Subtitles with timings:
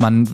[0.00, 0.28] man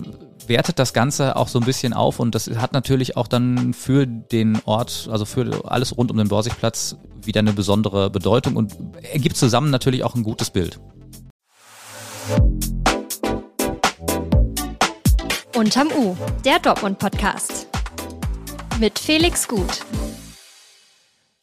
[0.46, 4.06] wertet das Ganze auch so ein bisschen auf und das hat natürlich auch dann für
[4.06, 8.72] den Ort, also für alles rund um den Borsigplatz wieder eine besondere Bedeutung und
[9.12, 10.78] ergibt zusammen natürlich auch ein gutes Bild.
[15.56, 17.66] Unterm U, der Dortmund-Podcast.
[18.78, 19.84] Mit Felix Gut.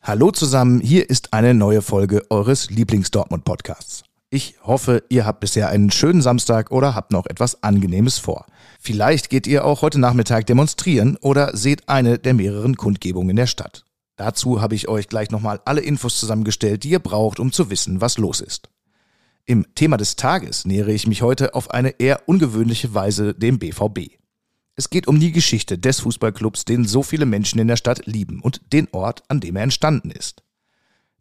[0.01, 4.03] Hallo zusammen, hier ist eine neue Folge eures Lieblings-Dortmund-Podcasts.
[4.35, 8.47] Ich hoffe, ihr habt bisher einen schönen Samstag oder habt noch etwas Angenehmes vor.
[8.79, 13.45] Vielleicht geht ihr auch heute Nachmittag demonstrieren oder seht eine der mehreren Kundgebungen in der
[13.45, 13.85] Stadt.
[14.15, 18.01] Dazu habe ich euch gleich nochmal alle Infos zusammengestellt, die ihr braucht, um zu wissen,
[18.01, 18.69] was los ist.
[19.45, 24.17] Im Thema des Tages nähere ich mich heute auf eine eher ungewöhnliche Weise dem BVB.
[24.75, 28.41] Es geht um die Geschichte des Fußballclubs, den so viele Menschen in der Stadt lieben
[28.41, 30.42] und den Ort, an dem er entstanden ist.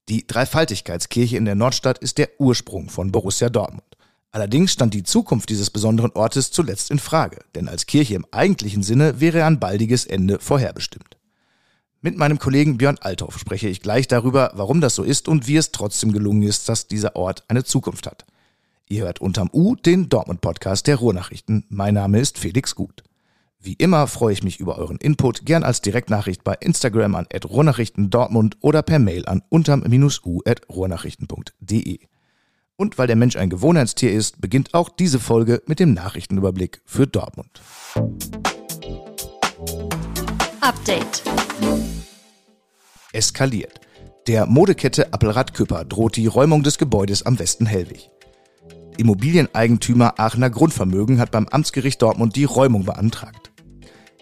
[0.09, 3.85] Die Dreifaltigkeitskirche in der Nordstadt ist der Ursprung von Borussia Dortmund.
[4.33, 8.83] Allerdings stand die Zukunft dieses besonderen Ortes zuletzt in Frage, denn als Kirche im eigentlichen
[8.83, 11.19] Sinne wäre ein baldiges Ende vorherbestimmt.
[12.01, 15.57] Mit meinem Kollegen Björn Althoff spreche ich gleich darüber, warum das so ist und wie
[15.57, 18.25] es trotzdem gelungen ist, dass dieser Ort eine Zukunft hat.
[18.89, 21.65] Ihr hört unterm U den Dortmund-Podcast der Ruhrnachrichten.
[21.69, 23.05] Mein Name ist Felix Gut.
[23.65, 28.11] Wie immer freue ich mich über euren Input, gern als Direktnachricht bei Instagram an Ruhrnachrichten
[28.11, 32.01] Dortmund oder per Mail an unterm-u.ruhrnachrichten.de.
[32.75, 37.07] Und weil der Mensch ein Gewohnheitstier ist, beginnt auch diese Folge mit dem Nachrichtenüberblick für
[37.07, 37.63] Dortmund.
[40.61, 41.23] Update.
[43.13, 43.81] Eskaliert.
[44.27, 48.11] Der Modekette Appelrad Küpper droht die Räumung des Gebäudes am Westen Hellwig.
[48.97, 53.52] Immobilieneigentümer Aachener Grundvermögen hat beim Amtsgericht Dortmund die Räumung beantragt.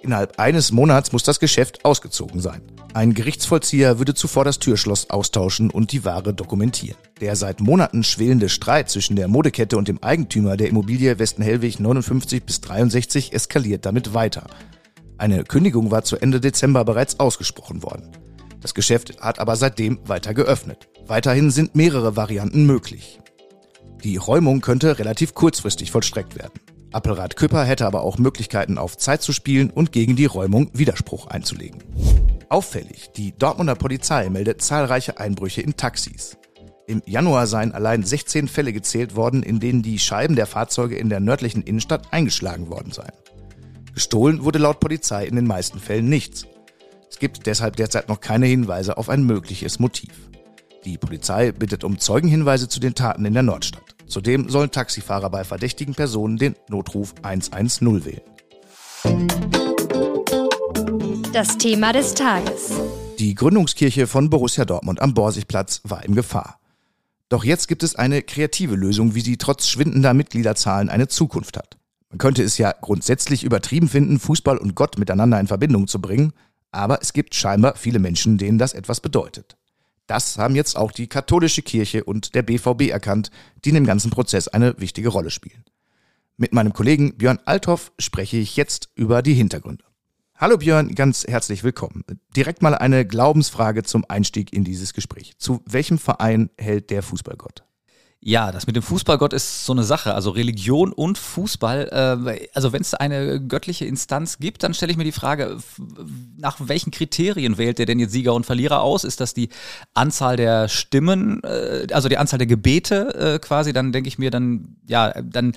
[0.02, 2.62] Innerhalb eines Monats muss das Geschäft ausgezogen sein.
[2.94, 6.96] Ein Gerichtsvollzieher würde zuvor das Türschloss austauschen und die Ware dokumentieren.
[7.20, 12.42] Der seit Monaten schwelende Streit zwischen der Modekette und dem Eigentümer der Immobilie Westenhellwig 59
[12.44, 14.46] bis 63 eskaliert damit weiter.
[15.18, 18.10] Eine Kündigung war zu Ende Dezember bereits ausgesprochen worden.
[18.60, 20.88] Das Geschäft hat aber seitdem weiter geöffnet.
[21.06, 23.20] Weiterhin sind mehrere Varianten möglich.
[24.02, 26.58] Die Räumung könnte relativ kurzfristig vollstreckt werden.
[26.92, 31.28] Appelrad Küpper hätte aber auch Möglichkeiten auf Zeit zu spielen und gegen die Räumung Widerspruch
[31.28, 31.82] einzulegen.
[32.48, 36.36] Auffällig, die Dortmunder Polizei meldet zahlreiche Einbrüche in Taxis.
[36.88, 41.08] Im Januar seien allein 16 Fälle gezählt worden, in denen die Scheiben der Fahrzeuge in
[41.08, 43.12] der nördlichen Innenstadt eingeschlagen worden seien.
[43.94, 46.46] Gestohlen wurde laut Polizei in den meisten Fällen nichts.
[47.08, 50.28] Es gibt deshalb derzeit noch keine Hinweise auf ein mögliches Motiv.
[50.84, 53.94] Die Polizei bittet um Zeugenhinweise zu den Taten in der Nordstadt.
[54.10, 58.20] Zudem sollen Taxifahrer bei verdächtigen Personen den Notruf 110 wählen.
[61.32, 62.72] Das Thema des Tages.
[63.20, 66.58] Die Gründungskirche von Borussia Dortmund am Borsigplatz war in Gefahr.
[67.28, 71.78] Doch jetzt gibt es eine kreative Lösung, wie sie trotz schwindender Mitgliederzahlen eine Zukunft hat.
[72.08, 76.32] Man könnte es ja grundsätzlich übertrieben finden, Fußball und Gott miteinander in Verbindung zu bringen,
[76.72, 79.56] aber es gibt scheinbar viele Menschen, denen das etwas bedeutet.
[80.10, 83.30] Das haben jetzt auch die katholische Kirche und der BVB erkannt,
[83.64, 85.62] die in dem ganzen Prozess eine wichtige Rolle spielen.
[86.36, 89.84] Mit meinem Kollegen Björn Althoff spreche ich jetzt über die Hintergründe.
[90.34, 92.02] Hallo Björn, ganz herzlich willkommen.
[92.34, 95.34] Direkt mal eine Glaubensfrage zum Einstieg in dieses Gespräch.
[95.38, 97.62] Zu welchem Verein hält der Fußballgott?
[98.22, 100.14] Ja, das mit dem Fußballgott ist so eine Sache.
[100.14, 102.26] Also Religion und Fußball.
[102.28, 105.56] Äh, also wenn es eine göttliche Instanz gibt, dann stelle ich mir die Frage,
[106.36, 109.04] nach welchen Kriterien wählt der denn jetzt Sieger und Verlierer aus?
[109.04, 109.48] Ist das die
[109.94, 113.72] Anzahl der Stimmen, äh, also die Anzahl der Gebete äh, quasi?
[113.72, 115.56] Dann denke ich mir, dann, ja, dann,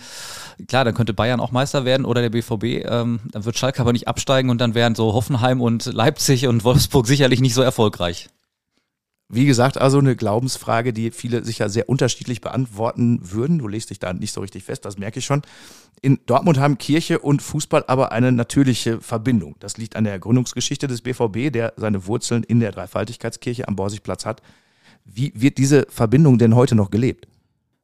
[0.70, 2.86] klar, dann könnte Bayern auch Meister werden oder der BVB.
[2.90, 6.64] Ähm, dann wird Schalke aber nicht absteigen und dann wären so Hoffenheim und Leipzig und
[6.64, 8.30] Wolfsburg sicherlich nicht so erfolgreich.
[9.34, 13.58] Wie gesagt, also eine Glaubensfrage, die viele sicher sehr unterschiedlich beantworten würden.
[13.58, 15.42] Du legst dich da nicht so richtig fest, das merke ich schon.
[16.04, 19.56] In Dortmund haben Kirche und Fußball aber eine natürliche Verbindung.
[19.60, 24.24] Das liegt an der Gründungsgeschichte des BVB, der seine Wurzeln in der Dreifaltigkeitskirche am Borsigplatz
[24.28, 24.44] hat.
[25.04, 27.28] Wie wird diese Verbindung denn heute noch gelebt?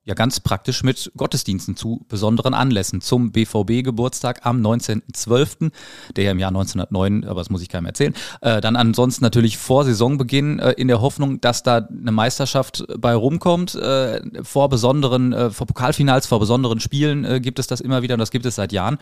[0.05, 3.01] Ja ganz praktisch mit Gottesdiensten zu besonderen Anlässen.
[3.01, 5.71] Zum BVB-Geburtstag am 19.12.,
[6.15, 8.13] der ja im Jahr 1909, aber das muss ich keinem erzählen.
[8.41, 13.13] Äh, dann ansonsten natürlich vor Saisonbeginn äh, in der Hoffnung, dass da eine Meisterschaft bei
[13.13, 13.75] rumkommt.
[13.75, 18.15] Äh, vor besonderen, äh, vor Pokalfinals, vor besonderen Spielen äh, gibt es das immer wieder
[18.15, 18.97] und das gibt es seit Jahren.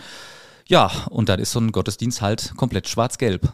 [0.67, 3.53] Ja, und dann ist so ein Gottesdienst halt komplett schwarz-gelb.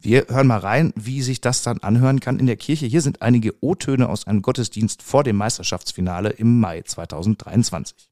[0.00, 2.86] Wir hören mal rein, wie sich das dann anhören kann in der Kirche.
[2.86, 8.08] Hier sind einige O-Töne aus einem Gottesdienst vor dem Meisterschaftsfinale im Mai 2023.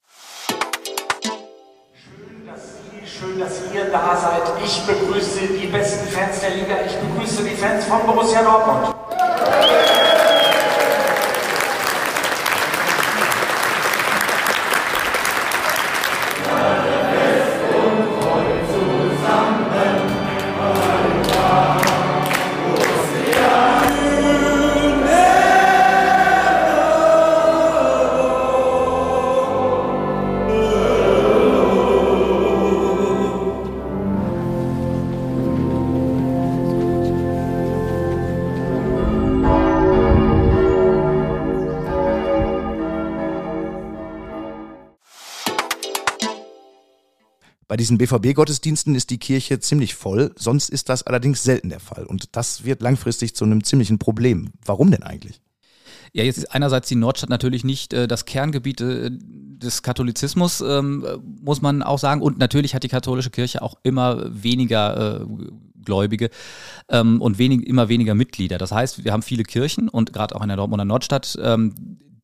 [3.07, 4.43] Schön, dass ihr da seid.
[4.65, 6.75] Ich begrüße die besten Fans der Liga.
[6.85, 9.06] Ich begrüße die Fans von Borussia Dortmund.
[47.69, 52.05] Bei diesen BVB-Gottesdiensten ist die Kirche ziemlich voll, sonst ist das allerdings selten der Fall.
[52.05, 54.53] Und das wird langfristig zu einem ziemlichen Problem.
[54.65, 55.41] Warum denn eigentlich?
[56.13, 61.05] Ja, jetzt ist einerseits die Nordstadt natürlich nicht äh, das Kerngebiet äh, des Katholizismus, ähm,
[61.43, 62.23] muss man auch sagen.
[62.23, 65.27] Und natürlich hat die katholische Kirche auch immer weniger äh,
[65.85, 66.31] Gläubige
[66.89, 68.59] ähm, und wenig, immer weniger Mitglieder.
[68.59, 71.75] Das heißt, wir haben viele Kirchen und gerade auch in der Dortmunder Nordstadt, ähm,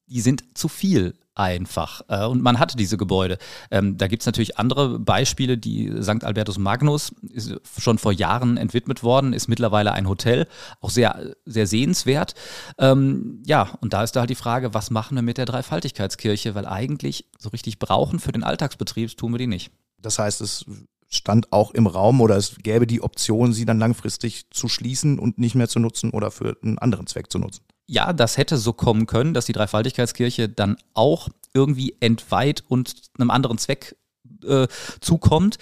[0.07, 2.03] die sind zu viel einfach.
[2.09, 3.39] Äh, und man hatte diese Gebäude.
[3.71, 5.59] Ähm, da gibt es natürlich andere Beispiele.
[5.59, 6.25] Die St.
[6.25, 10.47] Albertus Magnus ist schon vor Jahren entwidmet worden, ist mittlerweile ein Hotel,
[10.81, 12.35] auch sehr, sehr sehenswert.
[12.79, 16.55] Ähm, ja, und da ist da halt die Frage, was machen wir mit der Dreifaltigkeitskirche?
[16.55, 19.71] Weil eigentlich so richtig brauchen für den Alltagsbetrieb tun wir die nicht.
[19.99, 20.65] Das heißt, es
[21.13, 25.39] stand auch im Raum oder es gäbe die Option, sie dann langfristig zu schließen und
[25.39, 28.73] nicht mehr zu nutzen oder für einen anderen Zweck zu nutzen ja, das hätte so
[28.73, 33.97] kommen können, dass die Dreifaltigkeitskirche dann auch irgendwie entweiht und einem anderen Zweck
[34.45, 34.67] äh,
[35.01, 35.59] zukommt.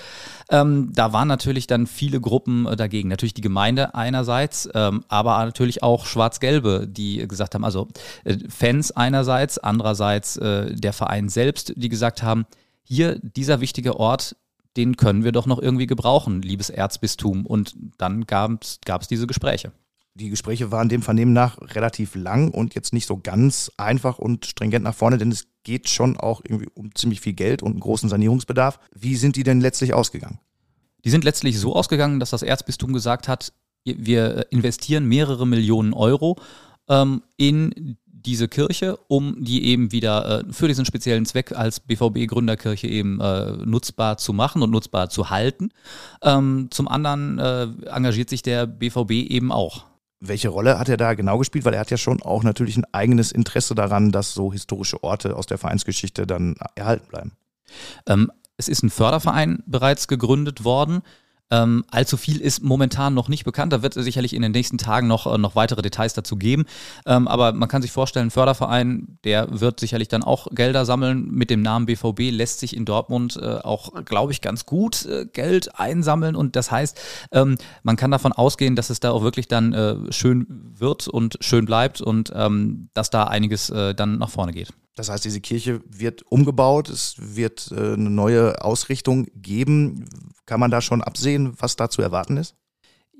[0.49, 3.08] Ähm, da waren natürlich dann viele Gruppen äh, dagegen.
[3.08, 7.88] Natürlich die Gemeinde einerseits, ähm, aber natürlich auch Schwarz-Gelbe, die gesagt haben, also
[8.25, 12.47] äh, Fans einerseits, andererseits äh, der Verein selbst, die gesagt haben,
[12.82, 14.37] hier dieser wichtige Ort,
[14.76, 17.44] den können wir doch noch irgendwie gebrauchen, liebes Erzbistum.
[17.46, 19.72] Und dann gab es diese Gespräche
[20.14, 24.46] die Gespräche waren dem Vernehmen nach relativ lang und jetzt nicht so ganz einfach und
[24.46, 27.81] stringent nach vorne, denn es geht schon auch irgendwie um ziemlich viel Geld und einen
[27.81, 28.78] großen Sanierungsbedarf.
[28.94, 30.38] Wie sind die denn letztlich ausgegangen?
[31.05, 33.52] Die sind letztlich so ausgegangen, dass das Erzbistum gesagt hat,
[33.84, 36.37] wir investieren mehrere Millionen Euro
[36.88, 42.87] ähm, in diese Kirche, um die eben wieder äh, für diesen speziellen Zweck als BVB-Gründerkirche
[42.87, 45.70] eben äh, nutzbar zu machen und nutzbar zu halten.
[46.22, 49.90] Ähm, zum anderen äh, engagiert sich der BVB eben auch
[50.22, 51.64] welche Rolle hat er da genau gespielt?
[51.64, 55.34] Weil er hat ja schon auch natürlich ein eigenes Interesse daran, dass so historische Orte
[55.34, 57.32] aus der Vereinsgeschichte dann erhalten bleiben.
[58.06, 61.00] Ähm, es ist ein Förderverein bereits gegründet worden.
[61.50, 63.73] Ähm, allzu viel ist momentan noch nicht bekannt.
[63.73, 66.64] Da wird es sicherlich in den nächsten Tagen noch, äh, noch weitere Details dazu geben.
[67.06, 71.29] Ähm, aber man kann sich vorstellen, ein Förderverein, der wird sicherlich dann auch Gelder sammeln.
[71.31, 75.26] Mit dem Namen BVB lässt sich in Dortmund äh, auch, glaube ich, ganz gut äh,
[75.26, 76.37] Geld einsammeln.
[76.37, 77.00] Und das heißt,
[77.32, 81.38] ähm, man kann davon ausgehen, dass es da auch wirklich dann äh, schön wird und
[81.41, 84.73] schön bleibt und ähm, dass da einiges äh, dann nach vorne geht.
[85.00, 90.05] Das heißt, diese Kirche wird umgebaut, es wird äh, eine neue Ausrichtung geben.
[90.44, 92.55] Kann man da schon absehen, was da zu erwarten ist?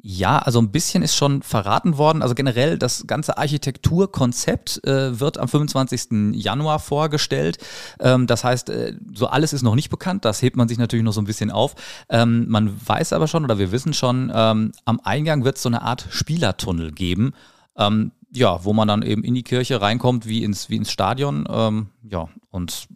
[0.03, 2.21] Ja, also ein bisschen ist schon verraten worden.
[2.21, 6.35] Also generell das ganze Architekturkonzept äh, wird am 25.
[6.35, 7.57] Januar vorgestellt.
[7.99, 10.27] Ähm, das heißt, äh, so alles ist noch nicht bekannt.
[10.27, 11.77] Das hebt man sich natürlich noch so ein bisschen auf.
[12.11, 15.71] Ähm, man weiß aber schon oder wir wissen schon, ähm, am Eingang wird es so
[15.71, 17.33] eine Art Spielertunnel geben.
[17.77, 21.47] Ähm, ja, wo man dann eben in die Kirche reinkommt, wie ins, wie ins Stadion.
[21.51, 22.89] Ähm, ja, und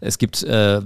[0.00, 0.80] es gibt äh,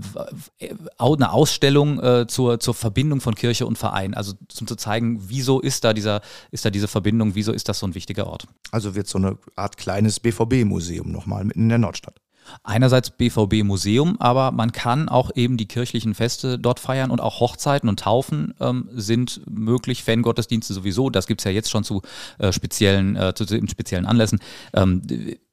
[0.98, 5.60] eine Ausstellung äh, zur, zur Verbindung von Kirche und Verein, also zum zu zeigen, wieso
[5.60, 6.20] ist da dieser,
[6.50, 8.46] ist da diese Verbindung, wieso ist das so ein wichtiger Ort.
[8.70, 12.20] Also wird so eine Art kleines BVB-Museum nochmal mitten in der Nordstadt.
[12.62, 17.40] Einerseits BVB Museum, aber man kann auch eben die kirchlichen Feste dort feiern und auch
[17.40, 22.02] Hochzeiten und Taufen ähm, sind möglich, Fangottesdienste sowieso, das gibt es ja jetzt schon zu
[22.38, 24.40] äh, speziellen, äh, zu, zu speziellen Anlässen.
[24.72, 25.02] Ähm,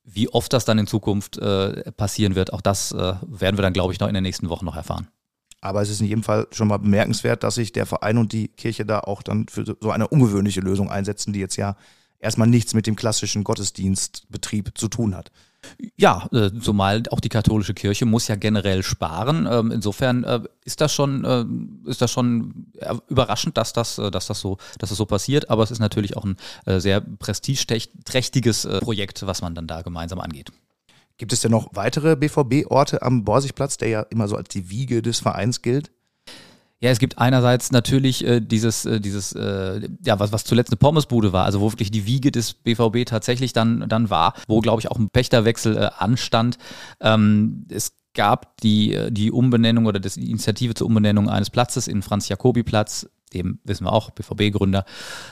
[0.03, 3.73] wie oft das dann in Zukunft äh, passieren wird, auch das äh, werden wir dann,
[3.73, 5.07] glaube ich, noch in den nächsten Wochen noch erfahren.
[5.61, 8.47] Aber es ist in jedem Fall schon mal bemerkenswert, dass sich der Verein und die
[8.47, 11.75] Kirche da auch dann für so eine ungewöhnliche Lösung einsetzen, die jetzt ja
[12.19, 15.31] erstmal nichts mit dem klassischen Gottesdienstbetrieb zu tun hat.
[15.95, 19.47] Ja, äh, zumal auch die katholische Kirche muss ja generell sparen.
[19.49, 22.71] Ähm, insofern äh, ist das schon, äh, ist das schon
[23.07, 25.49] überraschend, dass das, dass das so, dass das so passiert.
[25.49, 30.51] Aber es ist natürlich auch ein sehr prestigeträchtiges Projekt, was man dann da gemeinsam angeht.
[31.17, 35.01] Gibt es denn noch weitere BVB-Orte am Borsigplatz, der ja immer so als die Wiege
[35.01, 35.91] des Vereins gilt?
[36.81, 40.77] Ja, es gibt einerseits natürlich äh, dieses, äh, dieses, äh, ja, was, was zuletzt eine
[40.77, 44.81] Pommesbude war, also wo wirklich die Wiege des BVB tatsächlich dann, dann war, wo, glaube
[44.81, 46.57] ich, auch ein Pächterwechsel äh, anstand.
[46.99, 52.01] Ähm, es gab die, äh, die Umbenennung oder die Initiative zur Umbenennung eines Platzes in
[52.01, 54.83] Franz-Jacobi-Platz, dem wissen wir auch, BVB-Gründer.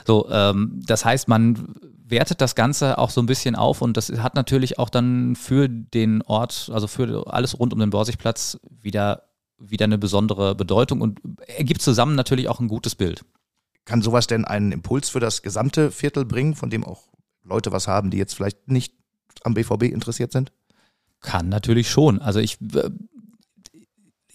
[0.06, 1.74] So, ähm, das heißt, man
[2.06, 5.68] wertet das Ganze auch so ein bisschen auf und das hat natürlich auch dann für
[5.68, 9.29] den Ort, also für alles rund um den Borsigplatz wieder
[9.60, 13.24] wieder eine besondere Bedeutung und ergibt zusammen natürlich auch ein gutes Bild.
[13.84, 17.08] Kann sowas denn einen Impuls für das gesamte Viertel bringen, von dem auch
[17.44, 18.94] Leute was haben, die jetzt vielleicht nicht
[19.42, 20.52] am BVB interessiert sind?
[21.20, 22.18] Kann natürlich schon.
[22.18, 22.58] Also ich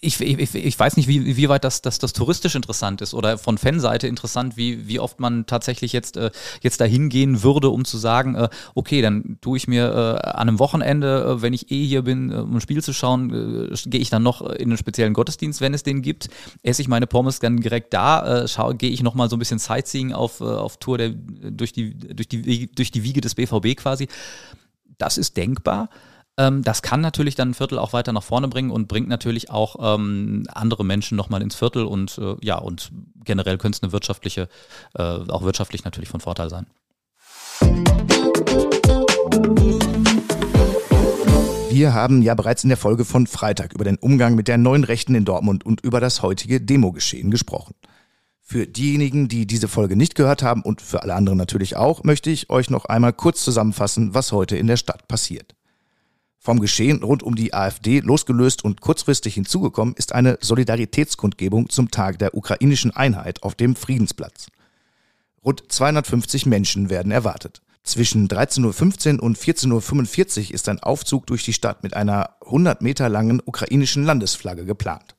[0.00, 3.38] ich, ich, ich weiß nicht, wie, wie weit das, das, das touristisch interessant ist oder
[3.38, 7.84] von Fanseite interessant, wie, wie oft man tatsächlich jetzt, äh, jetzt dahin gehen würde, um
[7.84, 11.70] zu sagen, äh, okay, dann tue ich mir äh, an einem Wochenende, äh, wenn ich
[11.70, 14.68] eh hier bin, äh, um ein Spiel zu schauen, äh, gehe ich dann noch in
[14.68, 16.28] einen speziellen Gottesdienst, wenn es den gibt,
[16.62, 20.12] esse ich meine Pommes dann direkt da, äh, gehe ich nochmal so ein bisschen Sightseeing
[20.12, 24.08] auf, äh, auf Tour der, durch, die, durch, die, durch die Wiege des BVB quasi.
[24.98, 25.88] Das ist denkbar.
[26.38, 29.50] Ähm, das kann natürlich dann ein Viertel auch weiter nach vorne bringen und bringt natürlich
[29.50, 32.90] auch ähm, andere Menschen nochmal ins Viertel und äh, ja, und
[33.24, 34.48] generell könnte es eine wirtschaftliche,
[34.94, 36.66] äh, auch wirtschaftlich natürlich von Vorteil sein.
[41.70, 44.84] Wir haben ja bereits in der Folge von Freitag über den Umgang mit der neuen
[44.84, 47.74] Rechten in Dortmund und über das heutige Demogeschehen gesprochen.
[48.40, 52.30] Für diejenigen, die diese Folge nicht gehört haben und für alle anderen natürlich auch, möchte
[52.30, 55.54] ich euch noch einmal kurz zusammenfassen, was heute in der Stadt passiert.
[56.46, 62.20] Vom Geschehen rund um die AfD losgelöst und kurzfristig hinzugekommen ist eine Solidaritätskundgebung zum Tag
[62.20, 64.46] der ukrainischen Einheit auf dem Friedensplatz.
[65.44, 67.62] Rund 250 Menschen werden erwartet.
[67.82, 72.80] Zwischen 13.15 Uhr und 14.45 Uhr ist ein Aufzug durch die Stadt mit einer 100
[72.80, 75.15] Meter langen ukrainischen Landesflagge geplant.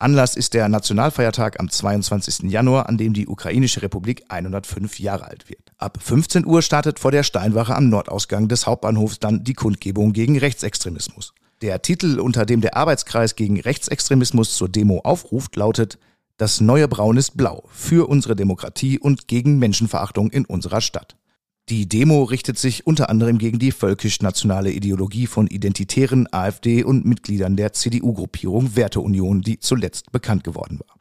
[0.00, 2.50] Anlass ist der Nationalfeiertag am 22.
[2.50, 5.72] Januar, an dem die Ukrainische Republik 105 Jahre alt wird.
[5.76, 10.38] Ab 15 Uhr startet vor der Steinwache am Nordausgang des Hauptbahnhofs dann die Kundgebung gegen
[10.38, 11.34] Rechtsextremismus.
[11.62, 15.98] Der Titel, unter dem der Arbeitskreis gegen Rechtsextremismus zur Demo aufruft, lautet
[16.36, 21.16] Das neue Braun ist blau für unsere Demokratie und gegen Menschenverachtung in unserer Stadt.
[21.68, 27.56] Die Demo richtet sich unter anderem gegen die völkisch-nationale Ideologie von Identitären, AfD und Mitgliedern
[27.56, 30.96] der CDU-Gruppierung Werteunion, die zuletzt bekannt geworden war.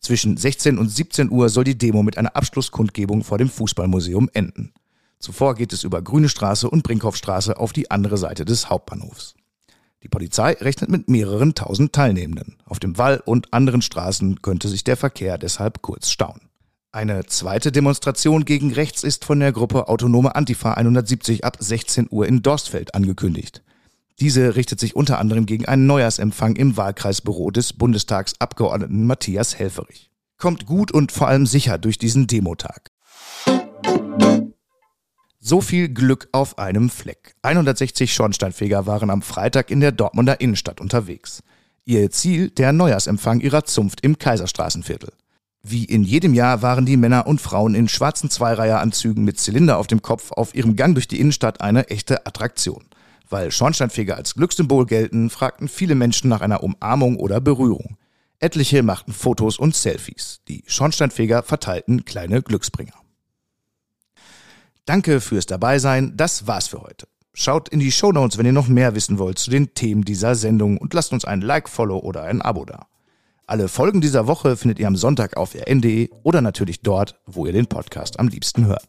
[0.00, 4.74] Zwischen 16 und 17 Uhr soll die Demo mit einer Abschlusskundgebung vor dem Fußballmuseum enden.
[5.18, 9.34] Zuvor geht es über Grüne Straße und Brinkhoffstraße auf die andere Seite des Hauptbahnhofs.
[10.02, 12.58] Die Polizei rechnet mit mehreren tausend Teilnehmenden.
[12.66, 16.50] Auf dem Wall und anderen Straßen könnte sich der Verkehr deshalb kurz stauen.
[16.94, 22.28] Eine zweite Demonstration gegen rechts ist von der Gruppe Autonome Antifa 170 ab 16 Uhr
[22.28, 23.64] in Dorstfeld angekündigt.
[24.20, 30.12] Diese richtet sich unter anderem gegen einen Neujahrsempfang im Wahlkreisbüro des Bundestagsabgeordneten Matthias Helferich.
[30.38, 32.92] Kommt gut und vor allem sicher durch diesen Demotag.
[35.40, 37.34] So viel Glück auf einem Fleck.
[37.42, 41.42] 160 Schornsteinfeger waren am Freitag in der Dortmunder Innenstadt unterwegs.
[41.84, 45.10] Ihr Ziel der Neujahrsempfang ihrer Zunft im Kaiserstraßenviertel.
[45.66, 49.86] Wie in jedem Jahr waren die Männer und Frauen in schwarzen Zweireiheranzügen mit Zylinder auf
[49.86, 52.84] dem Kopf auf ihrem Gang durch die Innenstadt eine echte Attraktion.
[53.30, 57.96] Weil Schornsteinfeger als Glückssymbol gelten, fragten viele Menschen nach einer Umarmung oder Berührung.
[58.40, 60.42] Etliche machten Fotos und Selfies.
[60.48, 62.92] Die Schornsteinfeger verteilten kleine Glücksbringer.
[64.84, 66.14] Danke fürs Dabeisein.
[66.14, 67.08] Das war's für heute.
[67.32, 70.76] Schaut in die Shownotes, wenn ihr noch mehr wissen wollt zu den Themen dieser Sendung
[70.76, 72.86] und lasst uns ein Like, Follow oder ein Abo da.
[73.46, 77.52] Alle Folgen dieser Woche findet ihr am Sonntag auf rn.de oder natürlich dort, wo ihr
[77.52, 78.86] den Podcast am liebsten hört.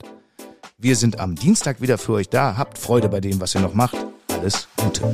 [0.77, 2.55] Wir sind am Dienstag wieder für euch da.
[2.55, 3.97] Habt Freude bei dem, was ihr noch macht.
[4.29, 5.13] Alles Gute.